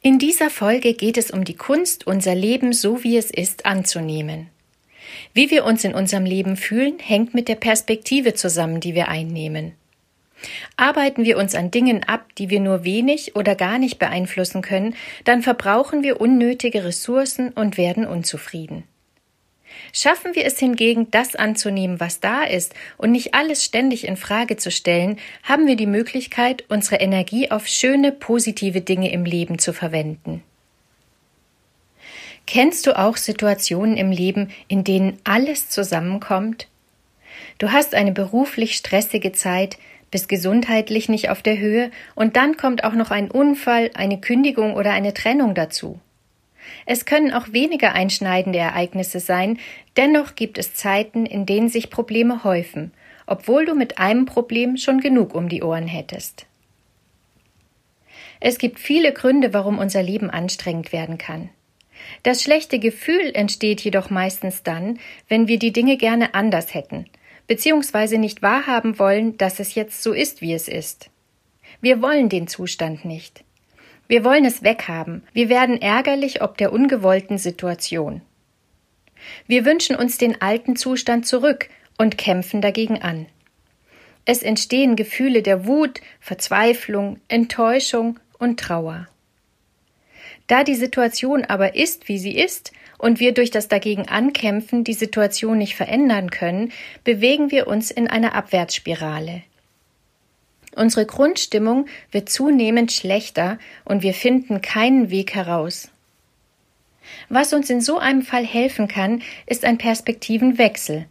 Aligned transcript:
In 0.00 0.18
dieser 0.18 0.48
Folge 0.48 0.94
geht 0.94 1.18
es 1.18 1.30
um 1.32 1.44
die 1.44 1.56
Kunst, 1.56 2.06
unser 2.06 2.34
Leben 2.34 2.72
so 2.72 3.02
wie 3.02 3.16
es 3.16 3.30
ist 3.30 3.66
anzunehmen. 3.66 4.48
Wie 5.34 5.50
wir 5.50 5.64
uns 5.64 5.82
in 5.84 5.94
unserem 5.94 6.24
Leben 6.24 6.56
fühlen, 6.56 6.98
hängt 7.00 7.34
mit 7.34 7.48
der 7.48 7.56
Perspektive 7.56 8.34
zusammen, 8.34 8.80
die 8.80 8.94
wir 8.94 9.08
einnehmen. 9.08 9.72
Arbeiten 10.76 11.24
wir 11.24 11.36
uns 11.36 11.56
an 11.56 11.72
Dingen 11.72 12.04
ab, 12.04 12.34
die 12.36 12.48
wir 12.48 12.60
nur 12.60 12.84
wenig 12.84 13.34
oder 13.34 13.56
gar 13.56 13.78
nicht 13.78 13.98
beeinflussen 13.98 14.62
können, 14.62 14.94
dann 15.24 15.42
verbrauchen 15.42 16.04
wir 16.04 16.20
unnötige 16.20 16.84
Ressourcen 16.84 17.50
und 17.50 17.76
werden 17.76 18.06
unzufrieden. 18.06 18.84
Schaffen 19.92 20.34
wir 20.34 20.44
es 20.44 20.58
hingegen, 20.58 21.10
das 21.10 21.34
anzunehmen, 21.34 22.00
was 22.00 22.20
da 22.20 22.44
ist, 22.44 22.74
und 22.96 23.12
nicht 23.12 23.34
alles 23.34 23.64
ständig 23.64 24.06
in 24.06 24.16
Frage 24.16 24.56
zu 24.56 24.70
stellen, 24.70 25.18
haben 25.42 25.66
wir 25.66 25.76
die 25.76 25.86
Möglichkeit, 25.86 26.64
unsere 26.68 26.96
Energie 26.96 27.50
auf 27.50 27.66
schöne, 27.66 28.12
positive 28.12 28.80
Dinge 28.80 29.10
im 29.12 29.24
Leben 29.24 29.58
zu 29.58 29.72
verwenden. 29.72 30.42
Kennst 32.46 32.86
du 32.86 32.98
auch 32.98 33.18
Situationen 33.18 33.96
im 33.98 34.10
Leben, 34.10 34.50
in 34.68 34.82
denen 34.82 35.18
alles 35.24 35.68
zusammenkommt? 35.68 36.66
Du 37.58 37.72
hast 37.72 37.94
eine 37.94 38.12
beruflich 38.12 38.74
stressige 38.74 39.32
Zeit, 39.32 39.76
bist 40.10 40.28
gesundheitlich 40.28 41.08
nicht 41.08 41.28
auf 41.28 41.42
der 41.42 41.58
Höhe 41.58 41.90
und 42.14 42.36
dann 42.36 42.56
kommt 42.56 42.84
auch 42.84 42.94
noch 42.94 43.10
ein 43.10 43.30
Unfall, 43.30 43.90
eine 43.94 44.18
Kündigung 44.20 44.74
oder 44.74 44.92
eine 44.92 45.12
Trennung 45.12 45.54
dazu. 45.54 46.00
Es 46.86 47.04
können 47.04 47.32
auch 47.32 47.52
weniger 47.52 47.92
einschneidende 47.92 48.58
Ereignisse 48.58 49.20
sein, 49.20 49.58
dennoch 49.96 50.34
gibt 50.34 50.58
es 50.58 50.74
Zeiten, 50.74 51.26
in 51.26 51.46
denen 51.46 51.68
sich 51.68 51.90
Probleme 51.90 52.44
häufen, 52.44 52.92
obwohl 53.26 53.66
du 53.66 53.74
mit 53.74 53.98
einem 53.98 54.26
Problem 54.26 54.76
schon 54.76 55.00
genug 55.00 55.34
um 55.34 55.48
die 55.48 55.62
Ohren 55.62 55.86
hättest. 55.86 56.46
Es 58.40 58.58
gibt 58.58 58.78
viele 58.78 59.12
Gründe, 59.12 59.52
warum 59.52 59.78
unser 59.78 60.02
Leben 60.02 60.30
anstrengend 60.30 60.92
werden 60.92 61.18
kann. 61.18 61.50
Das 62.22 62.42
schlechte 62.42 62.78
Gefühl 62.78 63.32
entsteht 63.34 63.80
jedoch 63.80 64.10
meistens 64.10 64.62
dann, 64.62 64.98
wenn 65.28 65.48
wir 65.48 65.58
die 65.58 65.72
Dinge 65.72 65.96
gerne 65.96 66.34
anders 66.34 66.74
hätten, 66.74 67.06
beziehungsweise 67.46 68.18
nicht 68.18 68.42
wahrhaben 68.42 68.98
wollen, 68.98 69.36
dass 69.36 69.60
es 69.60 69.74
jetzt 69.74 70.02
so 70.02 70.12
ist, 70.12 70.40
wie 70.40 70.54
es 70.54 70.68
ist. 70.68 71.10
Wir 71.80 72.00
wollen 72.00 72.28
den 72.28 72.46
Zustand 72.46 73.04
nicht. 73.04 73.44
Wir 74.08 74.24
wollen 74.24 74.46
es 74.46 74.62
weghaben. 74.62 75.22
Wir 75.32 75.48
werden 75.48 75.80
ärgerlich 75.80 76.42
ob 76.42 76.56
der 76.56 76.72
ungewollten 76.72 77.38
Situation. 77.38 78.22
Wir 79.46 79.64
wünschen 79.64 79.96
uns 79.96 80.18
den 80.18 80.40
alten 80.40 80.76
Zustand 80.76 81.26
zurück 81.26 81.68
und 81.98 82.18
kämpfen 82.18 82.60
dagegen 82.60 83.02
an. 83.02 83.26
Es 84.24 84.42
entstehen 84.42 84.96
Gefühle 84.96 85.42
der 85.42 85.66
Wut, 85.66 86.00
Verzweiflung, 86.20 87.20
Enttäuschung 87.28 88.18
und 88.38 88.60
Trauer. 88.60 89.08
Da 90.46 90.64
die 90.64 90.74
Situation 90.74 91.44
aber 91.44 91.74
ist, 91.74 92.08
wie 92.08 92.18
sie 92.18 92.36
ist, 92.36 92.72
und 92.98 93.20
wir 93.20 93.32
durch 93.32 93.50
das 93.50 93.68
dagegen 93.68 94.08
ankämpfen 94.08 94.84
die 94.84 94.94
Situation 94.94 95.58
nicht 95.58 95.76
verändern 95.76 96.30
können, 96.30 96.72
bewegen 97.04 97.50
wir 97.50 97.68
uns 97.68 97.90
in 97.90 98.08
einer 98.08 98.34
Abwärtsspirale. 98.34 99.42
Unsere 100.76 101.06
Grundstimmung 101.06 101.86
wird 102.10 102.28
zunehmend 102.28 102.92
schlechter 102.92 103.58
und 103.84 104.02
wir 104.02 104.14
finden 104.14 104.60
keinen 104.60 105.10
Weg 105.10 105.34
heraus. 105.34 105.90
Was 107.28 107.52
uns 107.52 107.70
in 107.70 107.80
so 107.80 107.98
einem 107.98 108.22
Fall 108.22 108.44
helfen 108.44 108.88
kann, 108.88 109.22
ist 109.46 109.64
ein 109.64 109.78
Perspektivenwechsel. 109.78 111.06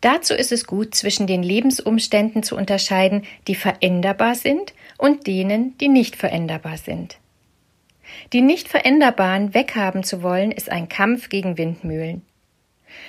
Dazu 0.00 0.34
ist 0.34 0.52
es 0.52 0.66
gut, 0.66 0.94
zwischen 0.94 1.26
den 1.26 1.42
Lebensumständen 1.42 2.42
zu 2.42 2.56
unterscheiden, 2.56 3.22
die 3.48 3.54
veränderbar 3.54 4.34
sind 4.34 4.74
und 4.98 5.26
denen, 5.26 5.78
die 5.78 5.88
nicht 5.88 6.16
veränderbar 6.16 6.76
sind. 6.76 7.16
Die 8.34 8.42
nicht 8.42 8.68
veränderbaren 8.68 9.54
weghaben 9.54 10.04
zu 10.04 10.22
wollen, 10.22 10.52
ist 10.52 10.70
ein 10.70 10.90
Kampf 10.90 11.30
gegen 11.30 11.56
Windmühlen. 11.56 12.22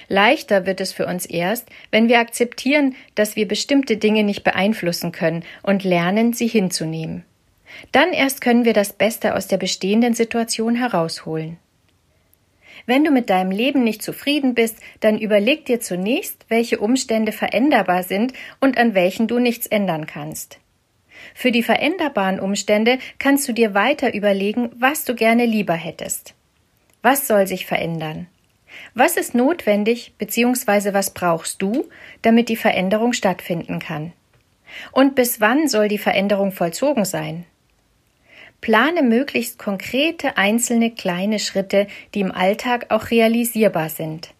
Leichter 0.07 0.65
wird 0.65 0.81
es 0.81 0.93
für 0.93 1.05
uns 1.05 1.25
erst, 1.25 1.67
wenn 1.91 2.09
wir 2.09 2.19
akzeptieren, 2.19 2.95
dass 3.15 3.35
wir 3.35 3.47
bestimmte 3.47 3.97
Dinge 3.97 4.23
nicht 4.23 4.43
beeinflussen 4.43 5.11
können 5.11 5.43
und 5.63 5.83
lernen, 5.83 6.33
sie 6.33 6.47
hinzunehmen. 6.47 7.23
Dann 7.91 8.13
erst 8.13 8.41
können 8.41 8.65
wir 8.65 8.73
das 8.73 8.93
Beste 8.93 9.35
aus 9.35 9.47
der 9.47 9.57
bestehenden 9.57 10.13
Situation 10.13 10.75
herausholen. 10.75 11.57
Wenn 12.85 13.03
du 13.03 13.11
mit 13.11 13.29
deinem 13.29 13.51
Leben 13.51 13.83
nicht 13.83 14.03
zufrieden 14.03 14.53
bist, 14.53 14.77
dann 14.99 15.17
überleg 15.17 15.65
dir 15.65 15.79
zunächst, 15.79 16.45
welche 16.49 16.79
Umstände 16.79 17.31
veränderbar 17.31 18.03
sind 18.03 18.33
und 18.59 18.77
an 18.77 18.93
welchen 18.93 19.27
du 19.27 19.39
nichts 19.39 19.65
ändern 19.65 20.05
kannst. 20.05 20.59
Für 21.33 21.51
die 21.51 21.63
veränderbaren 21.63 22.39
Umstände 22.39 22.99
kannst 23.17 23.47
du 23.47 23.53
dir 23.53 23.73
weiter 23.73 24.13
überlegen, 24.13 24.69
was 24.77 25.05
du 25.05 25.15
gerne 25.15 25.45
lieber 25.45 25.73
hättest. 25.73 26.35
Was 27.01 27.27
soll 27.27 27.47
sich 27.47 27.65
verändern? 27.65 28.27
Was 28.93 29.17
ist 29.17 29.35
notwendig 29.35 30.13
bzw. 30.17 30.93
was 30.93 31.11
brauchst 31.11 31.61
du, 31.61 31.89
damit 32.21 32.49
die 32.49 32.55
Veränderung 32.55 33.13
stattfinden 33.13 33.79
kann? 33.79 34.13
Und 34.91 35.15
bis 35.15 35.41
wann 35.41 35.67
soll 35.67 35.87
die 35.87 35.97
Veränderung 35.97 36.51
vollzogen 36.51 37.05
sein? 37.05 37.45
Plane 38.61 39.03
möglichst 39.03 39.59
konkrete 39.59 40.37
einzelne 40.37 40.91
kleine 40.91 41.39
Schritte, 41.39 41.87
die 42.13 42.21
im 42.21 42.31
Alltag 42.31 42.87
auch 42.89 43.11
realisierbar 43.11 43.89
sind. 43.89 44.33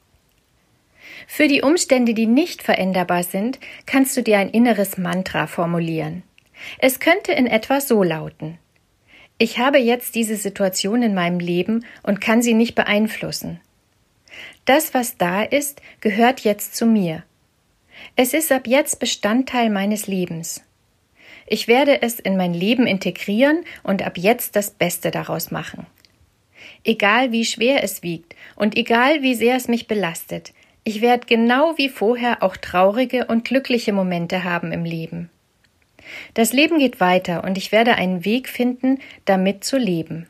Für 1.27 1.47
die 1.47 1.61
Umstände, 1.61 2.13
die 2.13 2.27
nicht 2.27 2.63
veränderbar 2.63 3.23
sind, 3.23 3.59
kannst 3.85 4.15
du 4.17 4.23
dir 4.23 4.39
ein 4.39 4.49
inneres 4.49 4.97
Mantra 4.97 5.47
formulieren. 5.47 6.23
Es 6.79 6.99
könnte 6.99 7.33
in 7.33 7.47
etwa 7.47 7.81
so 7.81 8.03
lauten 8.03 8.57
Ich 9.37 9.59
habe 9.59 9.77
jetzt 9.77 10.15
diese 10.15 10.37
Situation 10.37 11.03
in 11.03 11.13
meinem 11.13 11.39
Leben 11.39 11.85
und 12.03 12.21
kann 12.21 12.41
sie 12.41 12.53
nicht 12.53 12.75
beeinflussen. 12.75 13.59
Das, 14.65 14.93
was 14.93 15.17
da 15.17 15.43
ist, 15.43 15.81
gehört 16.01 16.41
jetzt 16.41 16.75
zu 16.75 16.85
mir. 16.85 17.23
Es 18.15 18.33
ist 18.33 18.51
ab 18.51 18.67
jetzt 18.67 18.99
Bestandteil 18.99 19.69
meines 19.69 20.07
Lebens. 20.07 20.63
Ich 21.47 21.67
werde 21.67 22.01
es 22.01 22.19
in 22.19 22.37
mein 22.37 22.53
Leben 22.53 22.87
integrieren 22.87 23.63
und 23.83 24.01
ab 24.01 24.17
jetzt 24.17 24.55
das 24.55 24.71
Beste 24.71 25.11
daraus 25.11 25.51
machen. 25.51 25.85
Egal 26.83 27.31
wie 27.31 27.45
schwer 27.45 27.83
es 27.83 28.03
wiegt 28.03 28.35
und 28.55 28.75
egal 28.75 29.21
wie 29.21 29.35
sehr 29.35 29.55
es 29.55 29.67
mich 29.67 29.87
belastet, 29.87 30.53
ich 30.83 31.01
werde 31.01 31.25
genau 31.27 31.77
wie 31.77 31.89
vorher 31.89 32.43
auch 32.43 32.57
traurige 32.57 33.25
und 33.25 33.45
glückliche 33.45 33.91
Momente 33.91 34.43
haben 34.43 34.71
im 34.71 34.85
Leben. 34.85 35.29
Das 36.35 36.53
Leben 36.53 36.77
geht 36.79 36.99
weiter 36.99 37.43
und 37.43 37.57
ich 37.57 37.71
werde 37.71 37.95
einen 37.95 38.25
Weg 38.25 38.47
finden, 38.47 38.99
damit 39.25 39.63
zu 39.63 39.77
leben. 39.77 40.27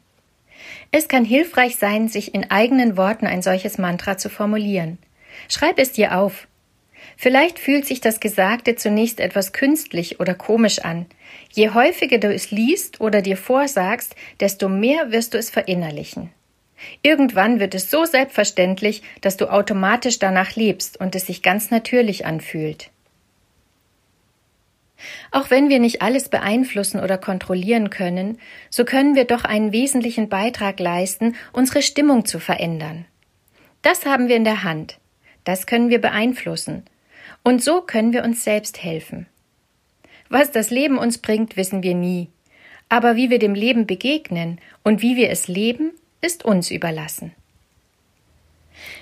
Es 0.91 1.07
kann 1.07 1.25
hilfreich 1.25 1.75
sein, 1.75 2.07
sich 2.07 2.33
in 2.33 2.49
eigenen 2.49 2.97
Worten 2.97 3.27
ein 3.27 3.41
solches 3.41 3.77
Mantra 3.77 4.17
zu 4.17 4.29
formulieren. 4.29 4.97
Schreib 5.49 5.79
es 5.79 5.91
dir 5.91 6.17
auf. 6.17 6.47
Vielleicht 7.17 7.59
fühlt 7.59 7.85
sich 7.85 8.01
das 8.01 8.19
Gesagte 8.19 8.75
zunächst 8.75 9.19
etwas 9.19 9.53
künstlich 9.53 10.19
oder 10.19 10.33
komisch 10.33 10.79
an. 10.79 11.05
Je 11.51 11.69
häufiger 11.69 12.17
du 12.17 12.33
es 12.33 12.51
liest 12.51 12.99
oder 12.99 13.21
dir 13.21 13.37
vorsagst, 13.37 14.15
desto 14.39 14.69
mehr 14.69 15.11
wirst 15.11 15.33
du 15.33 15.37
es 15.37 15.49
verinnerlichen. 15.49 16.31
Irgendwann 17.01 17.59
wird 17.59 17.73
es 17.73 17.89
so 17.89 18.05
selbstverständlich, 18.05 19.01
dass 19.21 19.37
du 19.37 19.51
automatisch 19.51 20.19
danach 20.19 20.55
lebst 20.55 20.99
und 20.99 21.15
es 21.15 21.27
sich 21.27 21.41
ganz 21.41 21.71
natürlich 21.71 22.25
anfühlt. 22.25 22.89
Auch 25.35 25.49
wenn 25.49 25.67
wir 25.67 25.79
nicht 25.79 26.01
alles 26.01 26.29
beeinflussen 26.29 27.01
oder 27.01 27.17
kontrollieren 27.17 27.89
können, 27.89 28.39
so 28.69 28.85
können 28.85 29.15
wir 29.15 29.25
doch 29.25 29.43
einen 29.43 29.73
wesentlichen 29.73 30.29
Beitrag 30.29 30.79
leisten, 30.79 31.35
unsere 31.51 31.81
Stimmung 31.81 32.23
zu 32.23 32.39
verändern. 32.39 33.03
Das 33.81 34.05
haben 34.05 34.29
wir 34.29 34.37
in 34.37 34.45
der 34.45 34.63
Hand. 34.63 34.97
Das 35.43 35.67
können 35.67 35.89
wir 35.89 35.99
beeinflussen. 35.99 36.85
Und 37.43 37.61
so 37.61 37.81
können 37.81 38.13
wir 38.13 38.23
uns 38.23 38.45
selbst 38.45 38.81
helfen. 38.81 39.25
Was 40.29 40.53
das 40.53 40.69
Leben 40.69 40.97
uns 40.97 41.17
bringt, 41.17 41.57
wissen 41.57 41.83
wir 41.83 41.95
nie. 41.95 42.29
Aber 42.87 43.17
wie 43.17 43.29
wir 43.29 43.37
dem 43.37 43.55
Leben 43.55 43.85
begegnen 43.85 44.61
und 44.85 45.01
wie 45.01 45.17
wir 45.17 45.29
es 45.31 45.49
leben, 45.49 45.91
ist 46.21 46.45
uns 46.45 46.71
überlassen. 46.71 47.33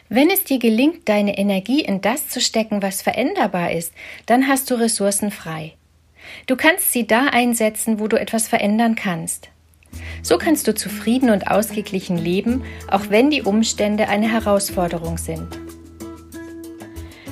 Wenn 0.10 0.32
es 0.32 0.46
dir 0.46 0.58
gelingt, 0.58 1.08
deine 1.08 1.38
Energie 1.38 1.82
in 1.82 2.02
das 2.02 2.28
zu 2.28 2.42
stecken, 2.42 2.82
was 2.82 3.04
veränderbar 3.04 3.72
ist, 3.72 3.94
dann 4.26 4.48
hast 4.48 4.72
du 4.72 4.74
Ressourcen 4.74 5.30
frei. 5.30 5.74
Du 6.48 6.56
kannst 6.56 6.92
sie 6.92 7.08
da 7.08 7.28
einsetzen, 7.32 8.00
wo 8.00 8.08
du 8.08 8.20
etwas 8.20 8.48
verändern 8.48 8.96
kannst. 8.96 9.50
So 10.22 10.38
kannst 10.38 10.68
du 10.68 10.74
zufrieden 10.74 11.30
und 11.30 11.48
ausgeglichen 11.48 12.18
leben, 12.18 12.64
auch 12.90 13.10
wenn 13.10 13.30
die 13.30 13.44
Umstände 13.44 14.08
eine 14.08 14.32
Herausforderung 14.32 15.18
sind. 15.18 15.48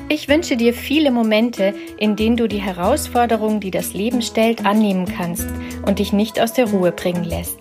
Ich 0.09 0.27
wünsche 0.27 0.57
dir 0.57 0.73
viele 0.73 1.09
Momente, 1.09 1.73
in 1.97 2.17
denen 2.17 2.35
du 2.35 2.47
die 2.47 2.61
Herausforderungen, 2.61 3.61
die 3.61 3.71
das 3.71 3.93
Leben 3.93 4.21
stellt, 4.21 4.65
annehmen 4.65 5.05
kannst 5.05 5.47
und 5.85 5.99
dich 5.99 6.11
nicht 6.11 6.39
aus 6.39 6.51
der 6.51 6.69
Ruhe 6.69 6.91
bringen 6.91 7.23
lässt. 7.23 7.59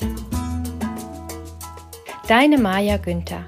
Deine 2.27 2.59
Maja 2.59 2.97
Günther 2.97 3.45